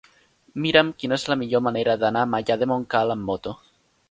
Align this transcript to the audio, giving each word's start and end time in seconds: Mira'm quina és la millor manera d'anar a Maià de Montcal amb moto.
Mira'm 0.65 0.87
quina 1.03 1.19
és 1.21 1.25
la 1.33 1.37
millor 1.41 1.63
manera 1.67 1.95
d'anar 2.05 2.25
a 2.27 2.31
Maià 2.33 2.59
de 2.63 2.71
Montcal 2.73 3.15
amb 3.19 3.31
moto. 3.33 3.57